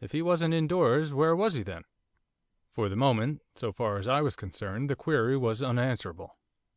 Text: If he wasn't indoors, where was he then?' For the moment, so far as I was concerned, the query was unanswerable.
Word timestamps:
If 0.00 0.10
he 0.10 0.20
wasn't 0.20 0.52
indoors, 0.52 1.14
where 1.14 1.36
was 1.36 1.54
he 1.54 1.62
then?' 1.62 1.84
For 2.72 2.88
the 2.88 2.96
moment, 2.96 3.40
so 3.54 3.70
far 3.70 3.98
as 3.98 4.08
I 4.08 4.20
was 4.20 4.34
concerned, 4.34 4.90
the 4.90 4.96
query 4.96 5.36
was 5.36 5.62
unanswerable. 5.62 6.34